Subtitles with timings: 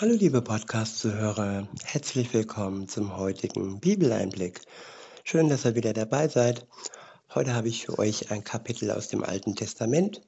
[0.00, 4.62] Hallo liebe Podcast-Zuhörer, herzlich willkommen zum heutigen Bibeleinblick.
[5.24, 6.66] Schön, dass ihr wieder dabei seid.
[7.34, 10.22] Heute habe ich für euch ein Kapitel aus dem Alten Testament.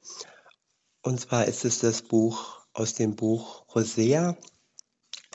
[1.00, 4.37] Und zwar ist es das Buch aus dem Buch Hosea,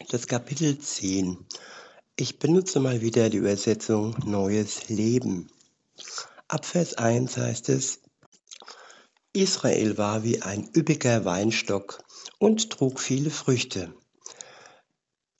[0.09, 1.43] das Kapitel 10.
[2.15, 5.49] Ich benutze mal wieder die Übersetzung Neues Leben.
[6.47, 8.01] Ab Vers 1 heißt es,
[9.33, 12.03] Israel war wie ein üppiger Weinstock
[12.37, 13.95] und trug viele Früchte.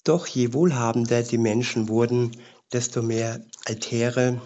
[0.07, 2.31] Doch je wohlhabender die Menschen wurden,
[2.71, 4.41] desto mehr Altäre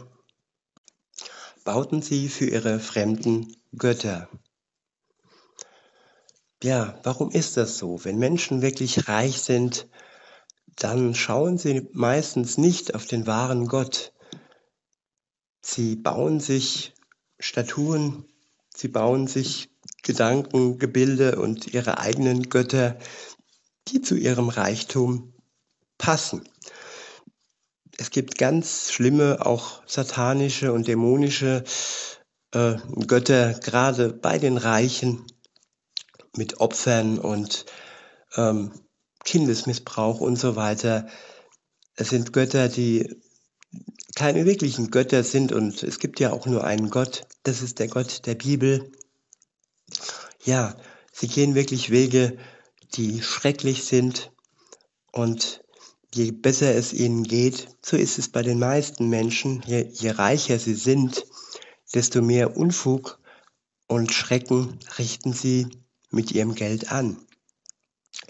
[1.63, 4.27] bauten sie für ihre fremden Götter.
[6.63, 8.03] Ja, warum ist das so?
[8.03, 9.87] Wenn Menschen wirklich reich sind,
[10.77, 14.13] dann schauen sie meistens nicht auf den wahren Gott.
[15.61, 16.95] Sie bauen sich
[17.37, 18.25] Statuen,
[18.75, 19.69] sie bauen sich
[20.01, 22.97] Gedanken, Gebilde und ihre eigenen Götter,
[23.89, 25.35] die zu ihrem Reichtum
[26.01, 26.43] passen.
[27.97, 31.63] Es gibt ganz schlimme, auch satanische und dämonische
[32.53, 32.75] äh,
[33.05, 35.25] Götter, gerade bei den Reichen,
[36.35, 37.65] mit Opfern und
[38.35, 38.71] ähm,
[39.23, 41.07] Kindesmissbrauch und so weiter.
[41.95, 43.21] Es sind Götter, die
[44.15, 47.87] keine wirklichen Götter sind und es gibt ja auch nur einen Gott, das ist der
[47.89, 48.91] Gott der Bibel.
[50.43, 50.75] Ja,
[51.11, 52.37] sie gehen wirklich Wege,
[52.95, 54.31] die schrecklich sind
[55.11, 55.61] und
[56.13, 60.59] je besser es ihnen geht, so ist es bei den meisten Menschen, je, je reicher
[60.59, 61.25] sie sind,
[61.93, 63.19] desto mehr Unfug
[63.87, 65.67] und Schrecken richten sie
[66.09, 67.17] mit ihrem Geld an.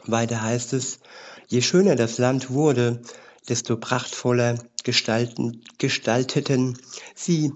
[0.05, 0.99] Weiter heißt es,
[1.47, 3.01] je schöner das Land wurde,
[3.49, 6.77] desto prachtvoller gestalten, gestalteten
[7.15, 7.51] sie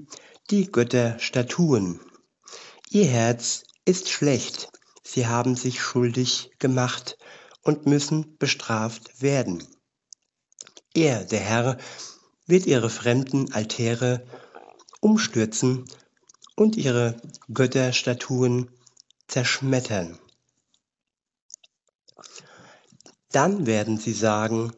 [0.49, 1.99] die Götterstatuen.
[2.89, 4.69] Ihr Herz ist schlecht,
[5.03, 7.17] sie haben sich schuldig gemacht
[7.61, 9.63] und müssen bestraft werden.
[10.95, 11.77] Er, der Herr,
[12.47, 14.25] wird ihre fremden Altäre
[15.01, 15.83] umstürzen
[16.55, 17.17] und ihre
[17.53, 18.71] Götterstatuen
[19.27, 20.17] zerschmettern.
[23.31, 24.71] Dann werden sie sagen,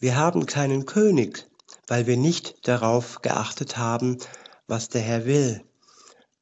[0.00, 1.46] wir haben keinen König,
[1.86, 4.18] weil wir nicht darauf geachtet haben,
[4.66, 5.62] was der Herr will.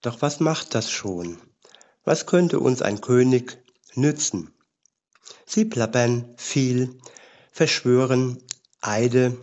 [0.00, 1.38] Doch was macht das schon?
[2.04, 3.62] Was könnte uns ein König
[3.94, 4.54] nützen?
[5.44, 6.98] Sie plappern viel,
[7.52, 8.42] verschwören
[8.82, 9.38] Eide,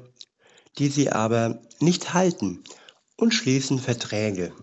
[0.78, 2.64] die sie aber nicht halten
[3.18, 4.54] und schließen Verträge.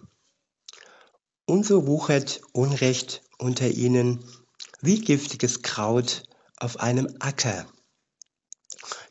[1.47, 4.25] Und so wuchert Unrecht unter ihnen
[4.81, 6.25] wie giftiges Kraut
[6.59, 7.66] auf einem Acker.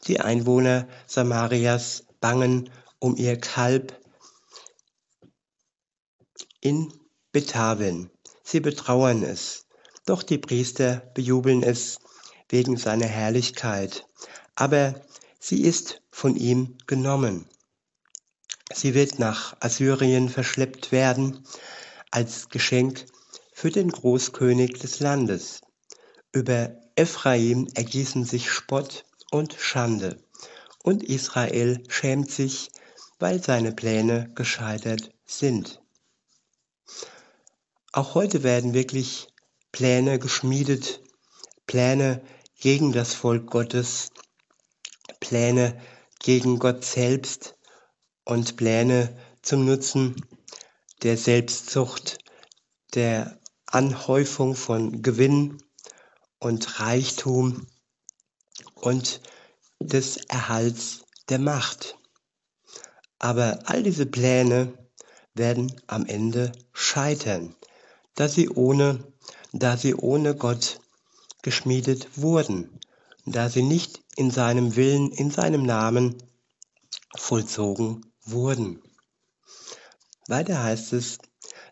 [0.07, 3.99] Die Einwohner Samarias bangen um ihr Kalb
[6.61, 6.93] in
[7.31, 8.09] Betaven.
[8.43, 9.65] Sie betrauern es,
[10.05, 11.99] doch die Priester bejubeln es
[12.49, 14.07] wegen seiner Herrlichkeit.
[14.55, 15.01] Aber
[15.47, 17.47] Sie ist von ihm genommen.
[18.73, 21.45] Sie wird nach Assyrien verschleppt werden
[22.09, 23.06] als Geschenk
[23.53, 25.61] für den Großkönig des Landes.
[26.31, 30.17] Über Ephraim ergießen sich Spott und Schande,
[30.81, 32.72] und Israel schämt sich,
[33.19, 35.79] weil seine Pläne gescheitert sind.
[37.91, 39.28] Auch heute werden wirklich
[39.72, 41.01] Pläne geschmiedet,
[41.67, 42.23] Pläne
[42.59, 44.09] gegen das Volk Gottes,
[45.27, 45.81] Pläne
[46.19, 47.55] gegen Gott selbst
[48.25, 50.15] und Pläne zum Nutzen
[51.01, 52.19] der Selbstzucht,
[52.93, 55.63] der Anhäufung von Gewinn
[56.37, 57.65] und Reichtum
[58.75, 59.19] und
[59.79, 61.97] des Erhalts der Macht.
[63.17, 64.77] Aber all diese Pläne
[65.33, 67.55] werden am Ende scheitern,
[68.13, 69.11] da sie ohne,
[69.53, 70.79] da sie ohne Gott
[71.41, 72.79] geschmiedet wurden,
[73.25, 76.15] da sie nicht in seinem Willen, in seinem Namen
[77.15, 78.81] vollzogen wurden.
[80.27, 81.19] Weiter heißt es,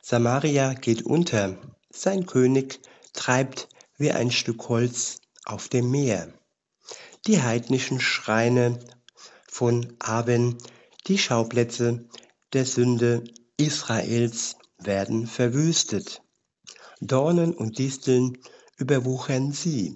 [0.01, 1.57] Samaria geht unter,
[1.89, 2.81] sein König
[3.13, 6.33] treibt wie ein Stück Holz auf dem Meer.
[7.25, 8.79] Die heidnischen Schreine
[9.47, 10.57] von Aben,
[11.07, 12.07] die Schauplätze
[12.51, 13.23] der Sünde
[13.57, 16.21] Israels werden verwüstet.
[16.99, 18.37] Dornen und Disteln
[18.77, 19.95] überwuchern sie.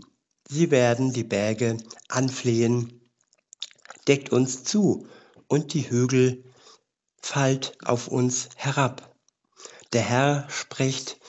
[0.49, 1.77] Sie werden die Berge
[2.07, 3.01] anflehen,
[4.07, 5.05] deckt uns zu
[5.47, 6.45] und die Hügel
[7.21, 9.13] fallt auf uns herab.
[9.91, 11.19] Der Herr spricht,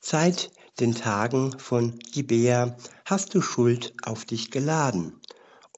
[0.00, 2.76] seit den Tagen von Gibea
[3.06, 5.20] hast du Schuld auf dich geladen,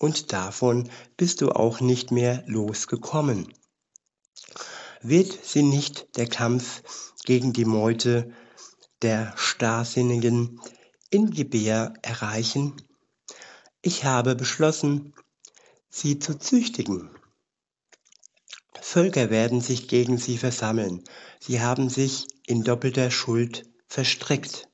[0.01, 3.53] und davon bist du auch nicht mehr losgekommen.
[5.03, 6.83] Wird sie nicht der Kampf
[7.25, 8.33] gegen die Meute
[9.03, 10.61] der Starrsinnigen
[11.11, 12.75] in Gibea erreichen?
[13.81, 15.15] Ich habe beschlossen,
[15.89, 17.11] sie zu züchtigen.
[18.81, 21.05] Völker werden sich gegen sie versammeln.
[21.41, 24.69] Sie haben sich in doppelter Schuld verstrickt.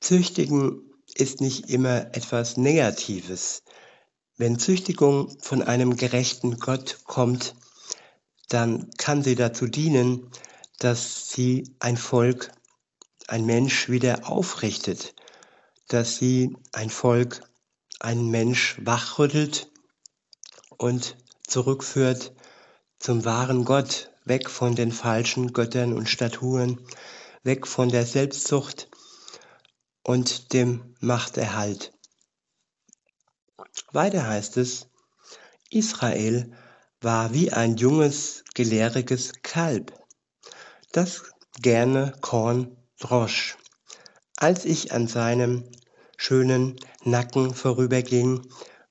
[0.00, 0.82] Züchtigen
[1.14, 3.62] ist nicht immer etwas Negatives.
[4.36, 7.54] Wenn Züchtigung von einem gerechten Gott kommt,
[8.48, 10.30] dann kann sie dazu dienen,
[10.78, 12.50] dass sie ein Volk,
[13.28, 15.14] ein Mensch wieder aufrichtet,
[15.92, 17.42] dass sie ein Volk,
[18.00, 19.70] ein Mensch wachrüttelt
[20.78, 21.16] und
[21.46, 22.32] zurückführt
[22.98, 26.80] zum wahren Gott, weg von den falschen Göttern und Statuen,
[27.42, 28.88] weg von der Selbstsucht
[30.02, 31.92] und dem Machterhalt.
[33.92, 34.88] Weiter heißt es,
[35.68, 36.56] Israel
[37.02, 39.92] war wie ein junges, gelehriges Kalb,
[40.92, 41.24] das
[41.60, 43.58] gerne Korn drosch.
[44.36, 45.68] Als ich an seinem
[46.22, 48.46] schönen Nacken vorüberging,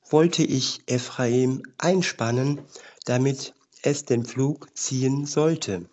[0.10, 2.60] wollte ich Ephraim einspannen,
[3.06, 5.89] damit es den Pflug ziehen sollte.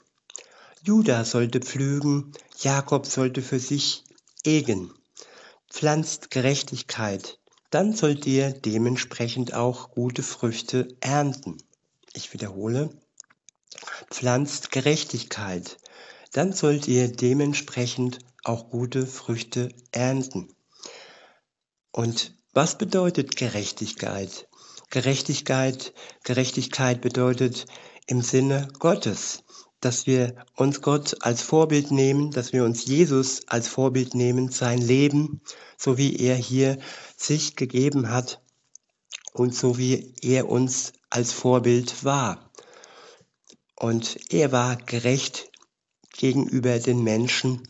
[0.83, 4.03] Juda sollte pflügen, Jakob sollte für sich
[4.43, 4.93] egen.
[5.71, 7.39] Pflanzt Gerechtigkeit,
[7.71, 11.59] dann sollt ihr dementsprechend auch gute Früchte ernten.
[12.15, 12.91] Ich wiederhole,
[14.11, 15.79] pflanzt Gerechtigkeit,
[16.33, 20.49] dann sollt ihr dementsprechend auch gute Früchte ernten.
[21.99, 24.47] Und was bedeutet Gerechtigkeit?
[24.89, 25.93] Gerechtigkeit,
[26.23, 27.67] Gerechtigkeit bedeutet
[28.07, 29.43] im Sinne Gottes,
[29.81, 34.81] dass wir uns Gott als Vorbild nehmen, dass wir uns Jesus als Vorbild nehmen, sein
[34.81, 35.41] Leben,
[35.77, 36.79] so wie er hier
[37.17, 38.41] sich gegeben hat
[39.33, 42.53] und so wie er uns als Vorbild war.
[43.75, 45.51] Und er war gerecht
[46.13, 47.67] gegenüber den Menschen.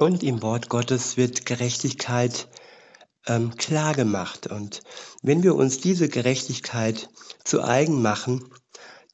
[0.00, 2.48] Und im Wort Gottes wird Gerechtigkeit
[3.26, 4.46] ähm, klar gemacht.
[4.46, 4.82] Und
[5.22, 7.08] wenn wir uns diese Gerechtigkeit
[7.44, 8.48] zu eigen machen,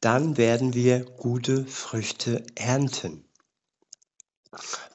[0.00, 3.24] dann werden wir gute Früchte ernten.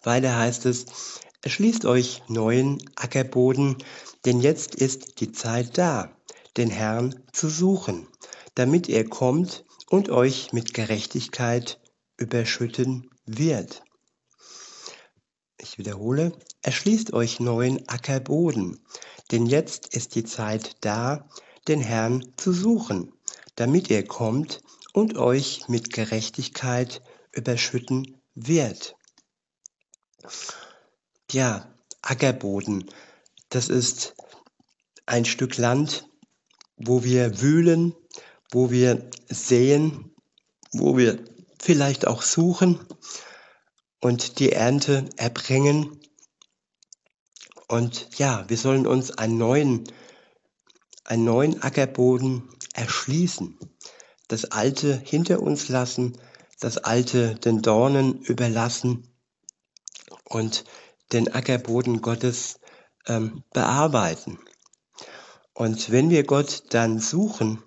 [0.03, 0.85] Weiter heißt es,
[1.41, 3.77] erschließt euch neuen Ackerboden,
[4.25, 6.15] denn jetzt ist die Zeit da,
[6.57, 8.07] den Herrn zu suchen,
[8.55, 11.79] damit er kommt und euch mit Gerechtigkeit
[12.17, 13.83] überschütten wird.
[15.63, 16.31] Ich wiederhole,
[16.63, 18.79] erschließt euch neuen Ackerboden,
[19.29, 21.29] denn jetzt ist die Zeit da,
[21.67, 23.13] den Herrn zu suchen,
[23.55, 28.95] damit er kommt und euch mit Gerechtigkeit überschütten wird.
[31.31, 31.71] Ja,
[32.01, 32.89] Ackerboden,
[33.49, 34.15] das ist
[35.05, 36.07] ein Stück Land,
[36.75, 37.95] wo wir wühlen,
[38.49, 40.15] wo wir sehen,
[40.71, 41.23] wo wir
[41.59, 42.79] vielleicht auch suchen
[44.01, 45.99] und die Ernte erbringen.
[47.67, 49.83] Und ja, wir sollen uns einen neuen,
[51.05, 53.57] einen neuen Ackerboden erschließen,
[54.27, 56.17] das Alte hinter uns lassen,
[56.59, 59.07] das Alte den Dornen überlassen
[60.25, 60.65] und
[61.13, 62.59] den Ackerboden Gottes
[63.07, 64.39] ähm, bearbeiten.
[65.53, 67.61] Und wenn wir Gott dann suchen,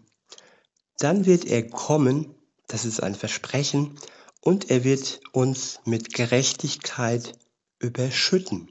[0.99, 2.35] dann wird er kommen,
[2.67, 3.99] das ist ein Versprechen,
[4.45, 7.39] und er wird uns mit Gerechtigkeit
[7.79, 8.71] überschütten.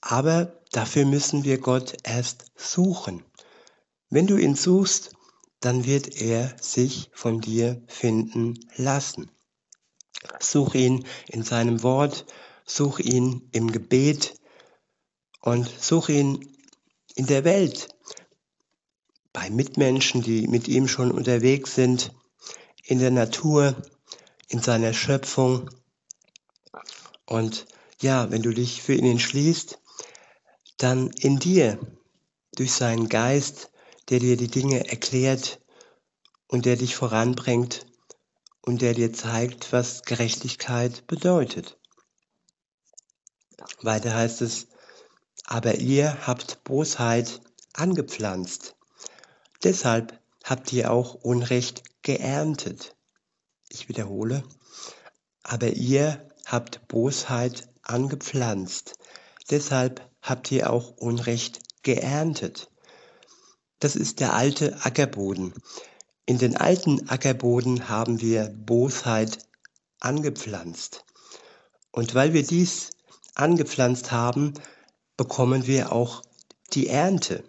[0.00, 3.22] Aber dafür müssen wir Gott erst suchen.
[4.08, 5.12] Wenn du ihn suchst,
[5.60, 9.30] dann wird er sich von dir finden lassen.
[10.40, 12.24] Such ihn in seinem Wort,
[12.64, 14.40] such ihn im Gebet
[15.42, 16.56] und such ihn
[17.14, 17.88] in der Welt,
[19.34, 22.14] bei Mitmenschen, die mit ihm schon unterwegs sind,
[22.84, 23.76] in der Natur,
[24.48, 25.70] in seiner Schöpfung.
[27.26, 27.66] Und
[28.00, 29.78] ja, wenn du dich für ihn entschließt,
[30.78, 31.78] dann in dir,
[32.54, 33.70] durch seinen Geist,
[34.08, 35.60] der dir die Dinge erklärt
[36.48, 37.86] und der dich voranbringt
[38.62, 41.78] und der dir zeigt, was Gerechtigkeit bedeutet.
[43.82, 44.66] Weiter heißt es,
[45.44, 47.40] aber ihr habt Bosheit
[47.74, 48.76] angepflanzt.
[49.62, 52.96] Deshalb habt ihr auch Unrecht geerntet.
[53.68, 54.42] Ich wiederhole,
[55.42, 58.94] aber ihr habt Bosheit angepflanzt.
[59.50, 62.70] Deshalb habt ihr auch Unrecht geerntet.
[63.80, 65.54] Das ist der alte Ackerboden.
[66.26, 69.38] In den alten Ackerboden haben wir Bosheit
[70.00, 71.04] angepflanzt.
[71.90, 72.90] Und weil wir dies
[73.34, 74.54] angepflanzt haben,
[75.16, 76.22] bekommen wir auch
[76.72, 77.44] die Ernte.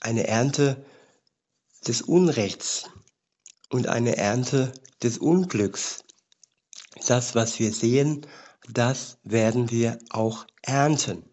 [0.00, 0.84] Eine Ernte
[1.86, 2.90] des Unrechts,
[3.70, 4.72] und eine Ernte
[5.02, 6.04] des Unglücks.
[7.06, 8.26] Das, was wir sehen,
[8.68, 11.24] das werden wir auch ernten.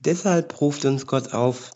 [0.00, 1.72] Deshalb ruft uns Gott auf,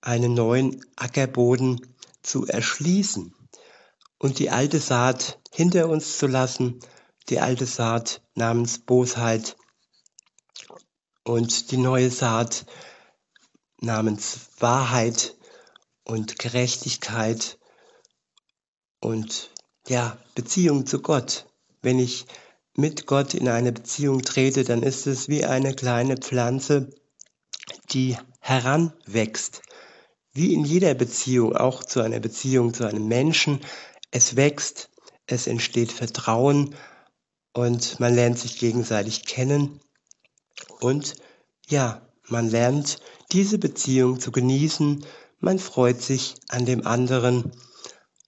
[0.00, 3.34] einen neuen Ackerboden zu erschließen
[4.18, 6.80] und die alte Saat hinter uns zu lassen,
[7.28, 9.56] die alte Saat namens Bosheit
[11.24, 12.66] und die neue Saat
[13.80, 15.36] namens Wahrheit
[16.04, 17.58] und Gerechtigkeit
[19.02, 19.50] und
[19.88, 21.46] ja, Beziehung zu Gott.
[21.82, 22.24] Wenn ich
[22.74, 26.88] mit Gott in eine Beziehung trete, dann ist es wie eine kleine Pflanze,
[27.90, 29.62] die heranwächst.
[30.32, 33.60] Wie in jeder Beziehung, auch zu einer Beziehung zu einem Menschen,
[34.10, 34.88] es wächst,
[35.26, 36.74] es entsteht Vertrauen
[37.52, 39.80] und man lernt sich gegenseitig kennen
[40.80, 41.16] und
[41.68, 42.98] ja, man lernt
[43.32, 45.04] diese Beziehung zu genießen,
[45.40, 47.52] man freut sich an dem anderen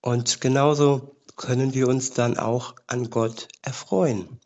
[0.04, 4.38] und genauso können wir uns dann auch an Gott erfreuen.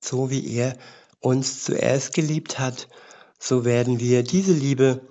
[0.00, 0.78] So wie er
[1.20, 2.88] uns zuerst geliebt hat,
[3.38, 5.06] so werden wir diese Liebe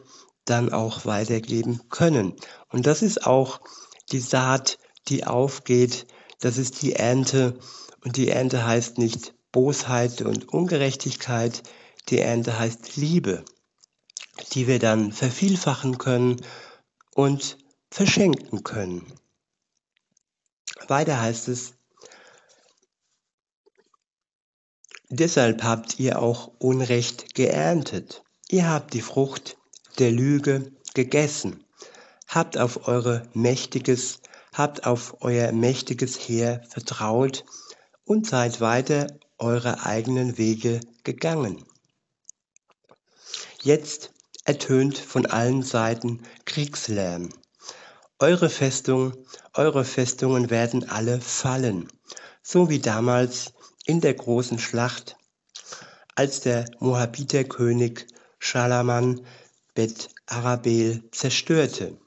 [0.45, 2.33] dann auch weitergeben können.
[2.69, 3.61] Und das ist auch
[4.11, 6.07] die Saat, die aufgeht,
[6.39, 7.59] das ist die Ernte.
[8.03, 11.61] Und die Ernte heißt nicht Bosheit und Ungerechtigkeit,
[12.09, 13.45] die Ernte heißt Liebe,
[14.53, 16.41] die wir dann vervielfachen können
[17.13, 17.59] und
[17.91, 19.05] verschenken können.
[20.89, 21.73] Weiter heißt es,
[25.09, 28.23] deshalb habt ihr auch Unrecht geerntet.
[28.49, 29.57] Ihr habt die Frucht
[29.99, 31.63] der Lüge gegessen,
[32.27, 34.21] habt auf eure mächtiges,
[34.53, 37.45] habt auf euer mächtiges Heer vertraut
[38.05, 41.63] und seid weiter eure eigenen Wege gegangen.
[43.61, 44.11] Jetzt
[44.45, 47.29] ertönt von allen Seiten Kriegslärm.
[48.23, 49.11] Eure Festung,
[49.53, 51.89] eure Festungen werden alle fallen,
[52.41, 53.51] so wie damals
[53.85, 55.17] in der großen Schlacht,
[56.15, 58.07] als der Moabiterkönig
[58.39, 59.25] Schalaman
[59.73, 61.97] Bet Arabel zerstörte.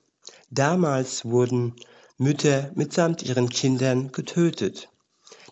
[0.48, 1.76] Damals wurden
[2.16, 4.88] Mütter mitsamt ihren Kindern getötet.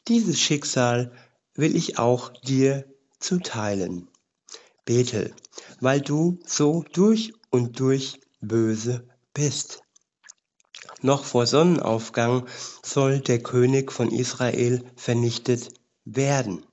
[0.08, 1.12] Dieses Schicksal
[1.52, 2.86] will ich auch dir
[3.20, 4.08] zuteilen.
[4.86, 5.34] Bethel,
[5.80, 9.83] weil du so durch und durch böse bist.
[11.04, 12.46] Noch vor Sonnenaufgang
[12.82, 15.68] soll der König von Israel vernichtet
[16.06, 16.64] werden.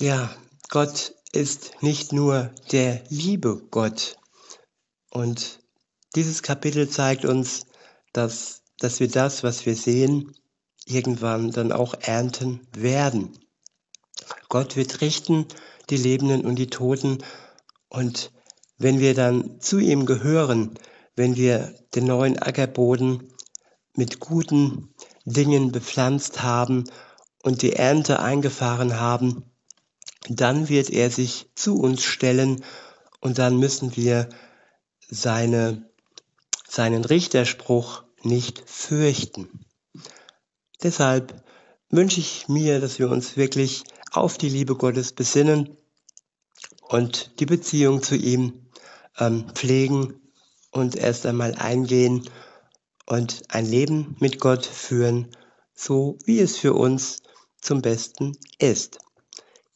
[0.00, 0.34] Ja,
[0.68, 4.16] Gott ist nicht nur der liebe Gott.
[5.12, 5.60] Und
[6.16, 7.66] dieses Kapitel zeigt uns,
[8.12, 10.34] dass, dass wir das, was wir sehen,
[10.86, 13.38] irgendwann dann auch ernten werden.
[14.48, 15.46] Gott wird richten
[15.88, 17.18] die Lebenden und die Toten.
[17.88, 18.32] Und
[18.80, 20.72] wenn wir dann zu ihm gehören,
[21.14, 23.30] wenn wir den neuen Ackerboden
[23.94, 24.94] mit guten
[25.26, 26.84] Dingen bepflanzt haben
[27.42, 29.44] und die Ernte eingefahren haben,
[30.30, 32.64] dann wird er sich zu uns stellen
[33.20, 34.30] und dann müssen wir
[35.10, 35.86] seine,
[36.66, 39.66] seinen Richterspruch nicht fürchten.
[40.82, 41.44] Deshalb
[41.90, 45.76] wünsche ich mir, dass wir uns wirklich auf die Liebe Gottes besinnen
[46.80, 48.69] und die Beziehung zu ihm
[49.18, 50.20] ähm, pflegen
[50.70, 52.28] und erst einmal eingehen
[53.06, 55.28] und ein Leben mit Gott führen,
[55.74, 57.22] so wie es für uns
[57.60, 58.98] zum Besten ist.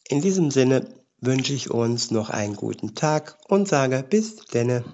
[0.09, 4.85] In diesem Sinne wünsche ich uns noch einen guten Tag und sage bis denne.